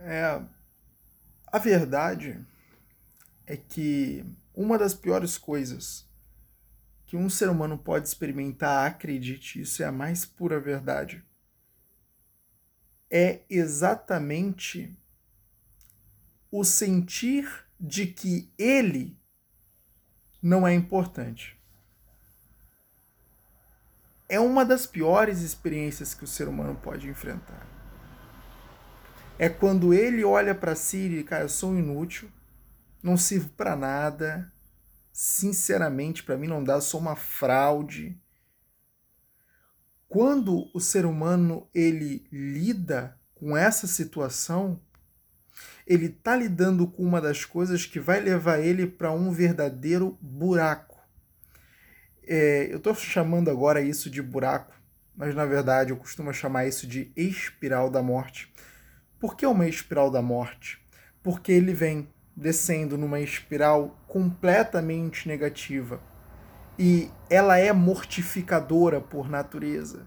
[0.00, 0.40] É,
[1.46, 2.44] a verdade
[3.46, 4.24] é que
[4.54, 6.06] uma das piores coisas
[7.06, 11.24] que um ser humano pode experimentar, acredite, isso é a mais pura verdade,
[13.10, 14.94] é exatamente
[16.50, 19.18] o sentir de que ele
[20.42, 21.58] não é importante.
[24.28, 27.77] É uma das piores experiências que o ser humano pode enfrentar
[29.38, 32.28] é quando ele olha para si e, cara, eu sou inútil,
[33.02, 34.52] não sirvo para nada,
[35.12, 38.20] sinceramente, para mim não dá, sou uma fraude.
[40.08, 44.80] Quando o ser humano ele lida com essa situação,
[45.86, 50.98] ele está lidando com uma das coisas que vai levar ele para um verdadeiro buraco.
[52.26, 54.74] É, eu estou chamando agora isso de buraco,
[55.16, 58.52] mas na verdade eu costumo chamar isso de espiral da morte
[59.18, 60.78] por que uma espiral da morte?
[61.22, 66.00] Porque ele vem descendo numa espiral completamente negativa.
[66.78, 70.06] E ela é mortificadora por natureza.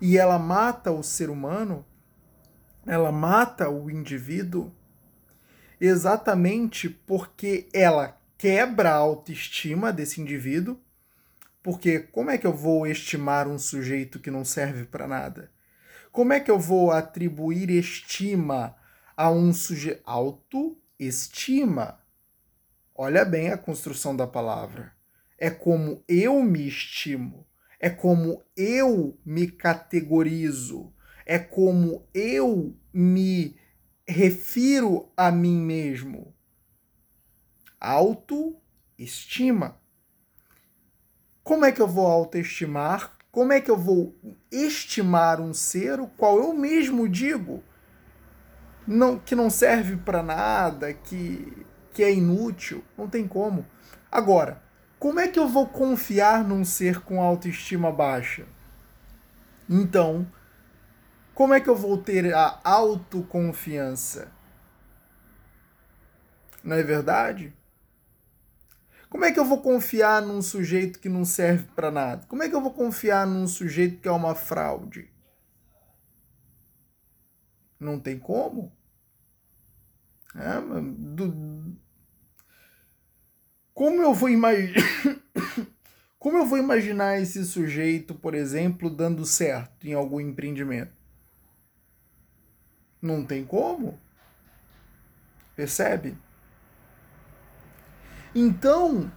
[0.00, 1.84] E ela mata o ser humano,
[2.86, 4.72] ela mata o indivíduo
[5.80, 10.78] exatamente porque ela quebra a autoestima desse indivíduo.
[11.62, 15.50] Porque como é que eu vou estimar um sujeito que não serve para nada?
[16.12, 18.76] Como é que eu vou atribuir estima
[19.16, 20.02] a um sujeito?
[20.04, 22.00] Autoestima.
[22.94, 24.92] Olha bem a construção da palavra.
[25.38, 27.46] É como eu me estimo.
[27.78, 30.92] É como eu me categorizo.
[31.24, 33.56] É como eu me
[34.06, 36.34] refiro a mim mesmo.
[37.78, 39.80] Autoestima.
[41.44, 44.14] Como é que eu vou autoestimar como é que eu vou
[44.50, 47.62] estimar um ser o qual eu mesmo digo
[48.86, 52.82] não, que não serve para nada, que, que é inútil?
[52.98, 53.64] Não tem como.
[54.10, 54.60] Agora,
[54.98, 58.46] como é que eu vou confiar num ser com autoestima baixa?
[59.68, 60.26] Então,
[61.32, 64.32] como é que eu vou ter a autoconfiança?
[66.64, 67.54] Não é verdade?
[69.10, 72.24] Como é que eu vou confiar num sujeito que não serve para nada?
[72.28, 75.10] Como é que eu vou confiar num sujeito que é uma fraude?
[77.78, 78.72] Não tem como.
[80.36, 80.60] É,
[80.96, 81.76] do...
[83.74, 84.74] Como eu vou imaginar.
[86.16, 90.92] Como eu vou imaginar esse sujeito, por exemplo, dando certo em algum empreendimento?
[93.00, 93.98] Não tem como.
[95.56, 96.14] Percebe?
[98.34, 99.10] Então,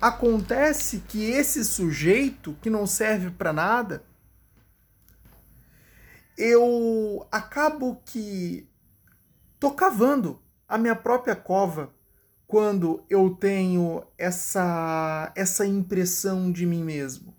[0.00, 4.02] acontece que esse sujeito que não serve para nada,
[6.38, 8.66] eu acabo que
[9.58, 11.92] tô cavando a minha própria cova
[12.46, 17.34] quando eu tenho essa essa impressão de mim mesmo,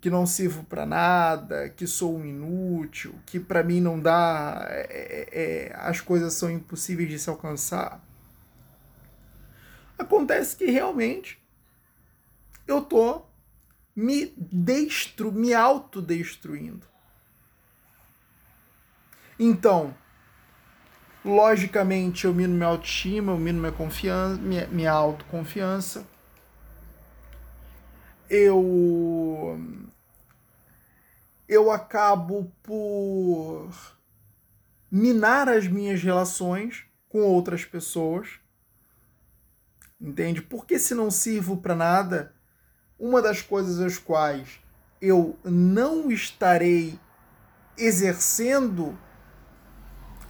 [0.00, 4.86] que não sirvo para nada, que sou um inútil, que para mim não dá, é,
[4.90, 8.02] é, é, as coisas são impossíveis de se alcançar.
[9.98, 11.38] Acontece que realmente
[12.66, 13.22] eu tô
[13.94, 16.86] me destru, me autodestruindo.
[19.38, 19.94] Então,
[21.24, 26.06] logicamente, eu mino minha autoestima, eu mino minha confiança, minha, minha autoconfiança.
[28.28, 29.58] Eu
[31.48, 33.68] eu acabo por
[34.90, 38.40] minar as minhas relações com outras pessoas
[40.02, 40.42] entende?
[40.42, 42.34] Porque se não sirvo para nada,
[42.98, 44.60] uma das coisas as quais
[45.00, 46.98] eu não estarei
[47.78, 48.98] exercendo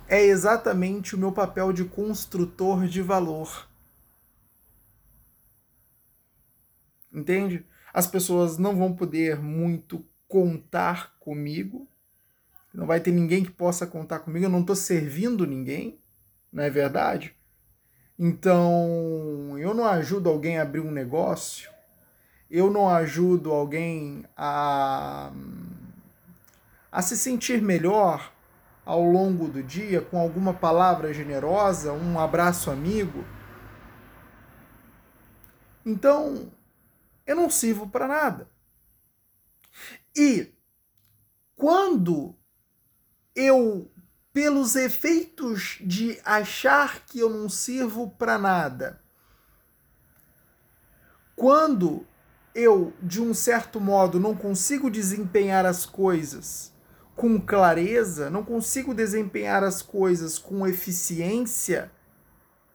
[0.06, 3.68] é exatamente o meu papel de construtor de valor.
[7.10, 7.66] Entende?
[7.92, 11.88] As pessoas não vão poder muito contar comigo.
[12.72, 14.46] Não vai ter ninguém que possa contar comigo.
[14.46, 15.98] Eu não estou servindo ninguém,
[16.50, 17.36] não é verdade?
[18.18, 21.70] Então, eu não ajudo alguém a abrir um negócio,
[22.50, 25.32] eu não ajudo alguém a,
[26.90, 28.32] a se sentir melhor
[28.84, 33.24] ao longo do dia com alguma palavra generosa, um abraço amigo.
[35.84, 36.52] Então,
[37.26, 38.48] eu não sirvo para nada.
[40.14, 40.52] E
[41.56, 42.36] quando
[43.34, 43.90] eu
[44.62, 49.00] pelos efeitos de achar que eu não sirvo para nada.
[51.34, 52.06] Quando
[52.54, 56.72] eu, de um certo modo, não consigo desempenhar as coisas
[57.16, 61.90] com clareza, não consigo desempenhar as coisas com eficiência,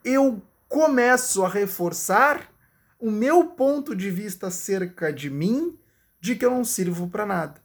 [0.03, 2.51] eu começo a reforçar
[2.99, 5.79] o meu ponto de vista acerca de mim,
[6.19, 7.61] de que eu não sirvo para nada.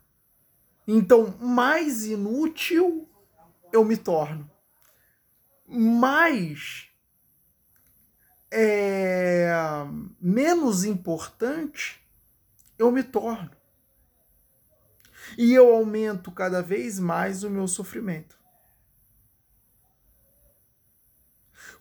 [0.87, 3.09] Então, mais inútil
[3.73, 4.49] eu me torno.
[5.67, 6.87] Mais
[8.51, 9.49] é,
[10.21, 11.99] menos importante
[12.77, 13.49] eu me torno.
[15.37, 18.37] E eu aumento cada vez mais o meu sofrimento.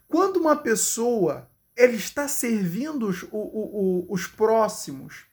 [0.08, 5.26] Quando uma pessoa ela está servindo os, o, o, os próximos,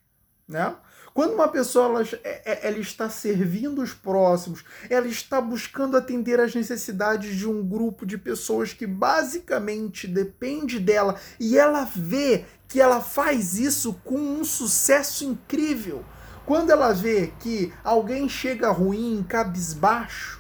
[0.50, 0.76] né?
[1.14, 6.40] Quando uma pessoa ela, é, é, ela está servindo os próximos, ela está buscando atender
[6.40, 12.80] às necessidades de um grupo de pessoas que basicamente depende dela e ela vê que
[12.80, 16.04] ela faz isso com um sucesso incrível.
[16.46, 20.40] Quando ela vê que alguém chega ruim, cabisbaixo,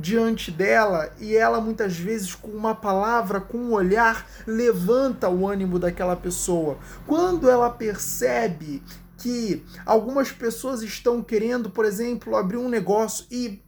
[0.00, 5.78] diante dela e ela muitas vezes com uma palavra, com um olhar, levanta o ânimo
[5.78, 6.78] daquela pessoa.
[7.06, 8.82] Quando ela percebe
[9.20, 13.62] que algumas pessoas estão querendo, por exemplo, abrir um negócio e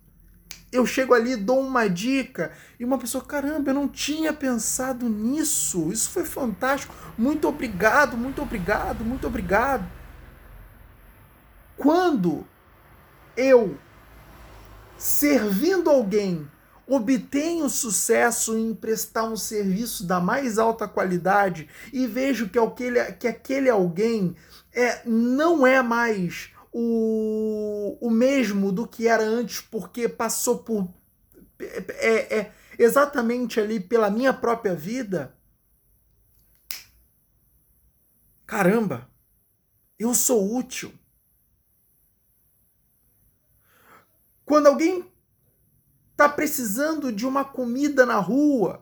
[0.73, 2.51] eu chego ali, dou uma dica
[2.81, 5.93] e uma pessoa, caramba, eu não tinha pensado nisso.
[5.93, 6.95] Isso foi fantástico.
[7.17, 9.87] Muito obrigado, muito obrigado, muito obrigado.
[11.77, 12.47] Quando
[13.37, 13.77] eu
[14.97, 16.49] servindo alguém
[16.87, 23.29] obtenho sucesso em prestar um serviço da mais alta qualidade e vejo que aquele, que
[23.29, 24.37] aquele alguém
[24.73, 30.89] é, não é mais o, o mesmo do que era antes, porque passou por.
[31.61, 35.37] É, é, exatamente ali pela minha própria vida.
[38.47, 39.09] Caramba,
[39.99, 40.93] eu sou útil.
[44.45, 45.12] Quando alguém
[46.23, 48.81] está precisando de uma comida na rua,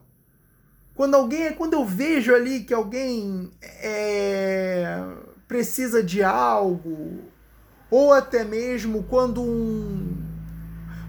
[0.94, 5.02] quando alguém, quando eu vejo ali que alguém é,
[5.48, 7.24] precisa de algo,
[7.90, 10.22] ou até mesmo quando um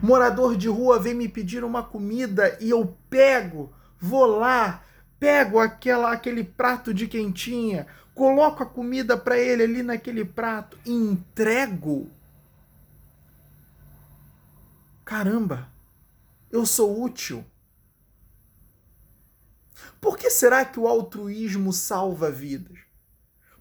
[0.01, 4.81] morador de rua vem me pedir uma comida e eu pego, vou lá,
[5.19, 10.92] pego aquela aquele prato de quentinha, coloco a comida para ele ali naquele prato e
[10.92, 12.10] entrego.
[15.04, 15.68] Caramba,
[16.51, 17.45] eu sou útil.
[20.00, 22.80] Por que será que o altruísmo salva vidas?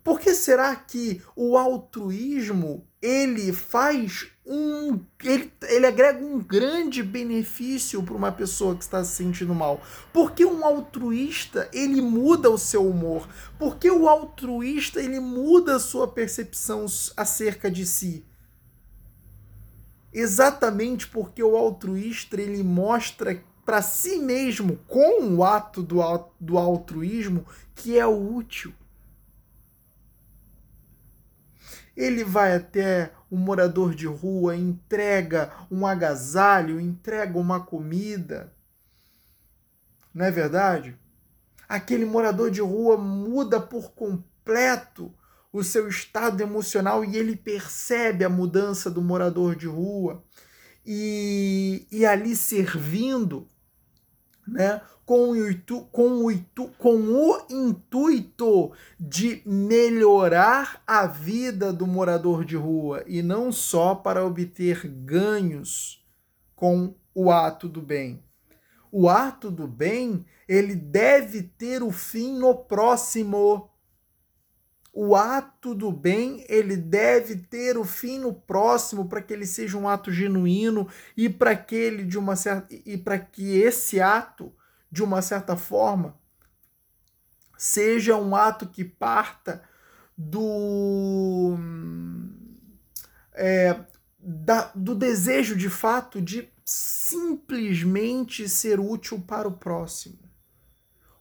[0.02, 8.02] Por que será que o altruísmo ele faz um ele, ele agrega um grande benefício
[8.02, 9.82] para uma pessoa que está se sentindo mal?
[10.12, 13.28] Porque um altruísta ele muda o seu humor?
[13.58, 16.86] Porque o altruísta ele muda a sua percepção
[17.16, 18.24] acerca de si?
[20.12, 26.00] Exatamente porque o altruísta ele mostra para si mesmo com o ato do,
[26.40, 28.74] do altruísmo que é útil
[32.00, 38.52] Ele vai até o morador de rua, entrega um agasalho, entrega uma comida.
[40.14, 40.98] Não é verdade?
[41.68, 45.14] Aquele morador de rua muda por completo
[45.52, 50.22] o seu estado emocional e ele percebe a mudança do morador de rua.
[50.84, 53.48] E, e ali servindo,
[54.46, 54.80] né?
[55.04, 62.44] com o, intuito, com, o intuito, com o intuito de melhorar a vida do morador
[62.44, 66.04] de rua e não só para obter ganhos
[66.54, 68.22] com o ato do bem.
[68.92, 73.69] O ato do bem, ele deve ter o fim no próximo.
[74.92, 79.78] O ato do bem, ele deve ter o fim no próximo para que ele seja
[79.78, 84.52] um ato genuíno e para que ele de uma certa e para que esse ato
[84.90, 86.18] de uma certa forma,
[87.56, 89.62] seja um ato que parta
[90.16, 91.56] do,
[93.32, 93.84] é,
[94.18, 100.18] da, do desejo de fato de simplesmente ser útil para o próximo.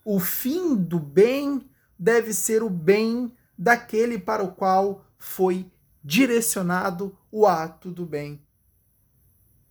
[0.04, 5.70] O fim do bem deve ser o bem daquele para o qual foi
[6.02, 8.42] direcionado o ato do bem.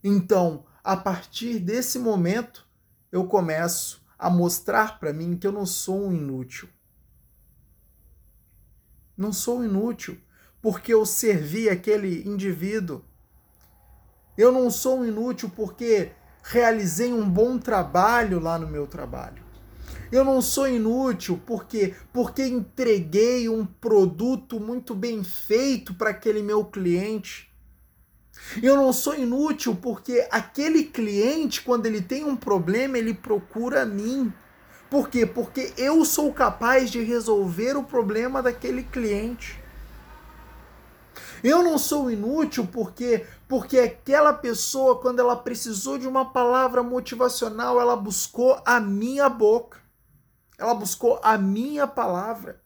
[0.04, 2.68] Então, a partir desse momento,
[3.10, 6.68] eu começo a mostrar para mim que eu não sou um inútil.
[9.16, 10.20] Não sou inútil
[10.60, 13.02] porque eu servi aquele indivíduo.
[14.36, 19.47] Eu não sou um inútil porque realizei um bom trabalho lá no meu trabalho.
[20.10, 26.64] Eu não sou inútil porque porque entreguei um produto muito bem feito para aquele meu
[26.64, 27.48] cliente.
[28.62, 33.86] Eu não sou inútil porque aquele cliente, quando ele tem um problema, ele procura a
[33.86, 34.32] mim.
[34.88, 35.26] Por quê?
[35.26, 39.60] Porque eu sou capaz de resolver o problema daquele cliente.
[41.44, 47.80] Eu não sou inútil porque porque aquela pessoa quando ela precisou de uma palavra motivacional,
[47.80, 49.87] ela buscou a minha boca.
[50.58, 52.62] Ela buscou a minha palavra.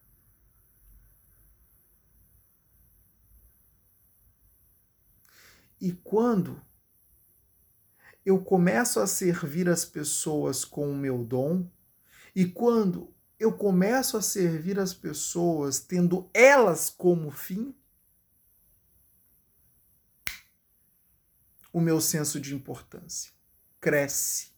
[5.78, 6.61] E quando
[8.25, 11.70] eu começo a servir as pessoas com o meu dom,
[12.34, 17.75] e quando eu começo a servir as pessoas tendo elas como fim,
[21.72, 23.32] o meu senso de importância
[23.80, 24.51] cresce.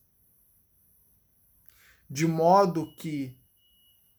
[2.09, 3.39] De modo que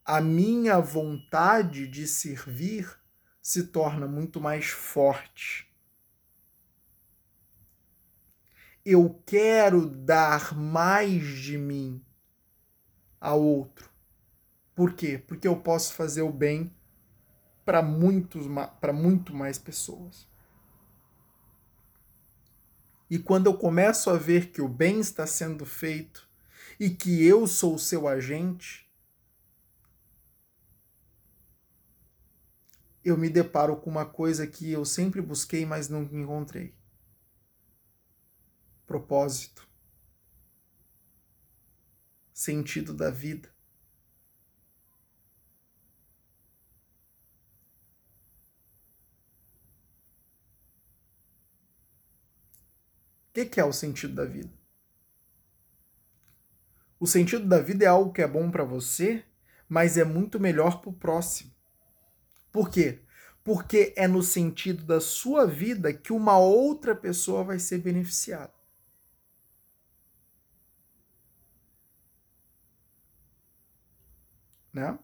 [0.04, 3.00] a minha vontade de servir
[3.42, 5.72] se torna muito mais forte.
[8.86, 12.06] Eu quero dar mais de mim
[13.20, 13.90] a outro.
[14.76, 15.18] Por quê?
[15.18, 16.76] Porque eu posso fazer o bem
[17.64, 18.46] para muitos
[18.80, 20.28] para muito mais pessoas.
[23.10, 26.28] E quando eu começo a ver que o bem está sendo feito
[26.80, 28.90] e que eu sou o seu agente,
[33.04, 36.74] eu me deparo com uma coisa que eu sempre busquei, mas nunca encontrei:
[38.86, 39.68] propósito,
[42.34, 43.56] sentido da vida.
[53.36, 54.65] que, que é o sentido da vida?
[57.00, 59.24] O sentido da vida é algo que é bom para você,
[59.68, 61.52] mas é muito melhor para o próximo.
[62.52, 63.00] Por quê?
[63.44, 68.54] Porque é no sentido da sua vida que uma outra pessoa vai ser beneficiada.
[74.74, 74.98] Né?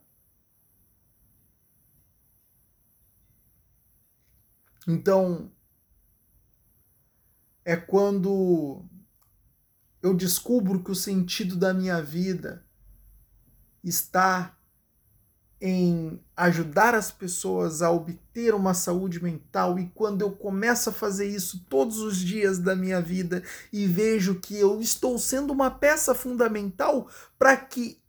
[4.87, 5.51] Então,
[7.65, 8.83] é quando
[10.01, 12.65] eu descubro que o sentido da minha vida
[13.83, 14.55] está
[15.61, 21.27] em ajudar as pessoas a obter uma saúde mental e quando eu começo a fazer
[21.27, 26.15] isso todos os dias da minha vida e vejo que eu estou sendo uma peça
[26.15, 28.01] fundamental para que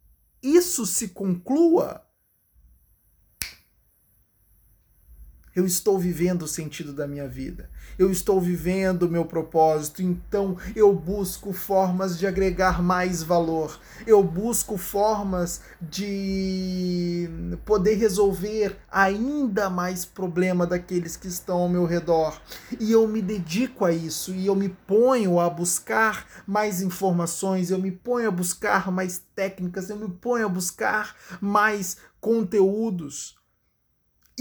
[0.43, 2.03] isso se conclua,
[5.55, 7.69] Eu estou vivendo o sentido da minha vida.
[7.99, 10.03] Eu estou vivendo o meu propósito.
[10.03, 13.79] Então eu busco formas de agregar mais valor.
[14.07, 17.29] Eu busco formas de
[17.67, 22.41] poder resolver ainda mais problema daqueles que estão ao meu redor.
[22.81, 27.79] E eu me dedico a isso e eu me ponho a buscar mais informações, eu
[27.79, 33.42] me ponho a buscar mais técnicas, eu me ponho a buscar mais conteúdos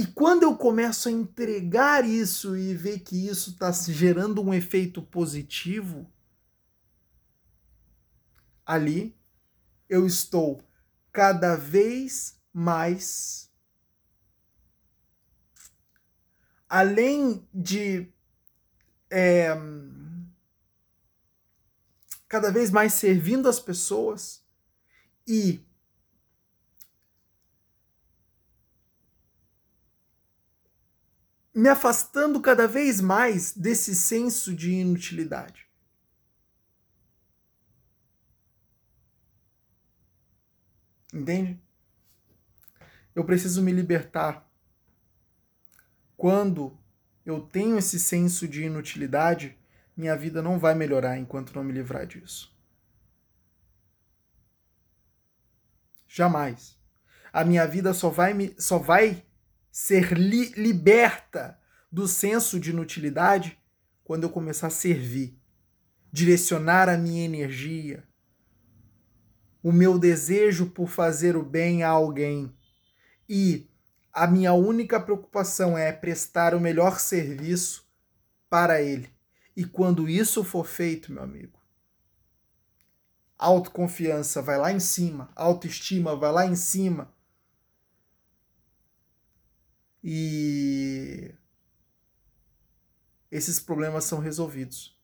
[0.01, 4.99] e quando eu começo a entregar isso e ver que isso está gerando um efeito
[4.99, 6.11] positivo,
[8.65, 9.15] ali
[9.87, 10.63] eu estou
[11.13, 13.47] cada vez mais
[16.67, 18.11] além de
[19.07, 19.55] é,
[22.27, 24.43] cada vez mais servindo as pessoas
[25.27, 25.63] e
[31.53, 35.67] me afastando cada vez mais desse senso de inutilidade.
[41.13, 41.59] Entende?
[43.13, 44.49] Eu preciso me libertar.
[46.15, 46.77] Quando
[47.25, 49.57] eu tenho esse senso de inutilidade,
[49.95, 52.55] minha vida não vai melhorar enquanto não me livrar disso.
[56.07, 56.77] Jamais.
[57.33, 59.25] A minha vida só vai me só vai
[59.71, 61.57] ser li liberta
[61.91, 63.57] do senso de inutilidade
[64.03, 65.39] quando eu começar a servir,
[66.11, 68.03] direcionar a minha energia,
[69.63, 72.53] o meu desejo por fazer o bem a alguém
[73.29, 73.69] e
[74.11, 77.87] a minha única preocupação é prestar o melhor serviço
[78.49, 79.09] para ele.
[79.55, 81.57] E quando isso for feito, meu amigo,
[83.37, 87.13] autoconfiança vai lá em cima, autoestima vai lá em cima
[90.03, 91.33] e
[93.29, 94.97] esses problemas são resolvidos.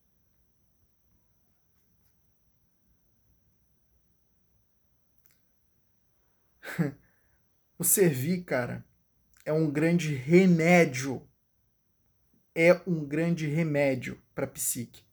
[7.77, 8.85] o servir, cara,
[9.45, 11.27] é um grande remédio.
[12.53, 15.06] É um grande remédio para psique.